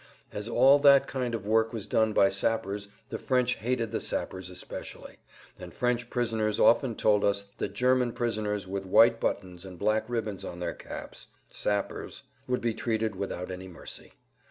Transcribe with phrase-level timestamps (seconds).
[0.31, 4.49] As all that kind of work was done by sappers the French hated the sappers
[4.49, 5.17] especially,
[5.59, 10.43] and French prisoners often told us that German prisoners with white buttons and black ribbons
[10.43, 14.13] on their caps (sappers) would be treated without any mercy.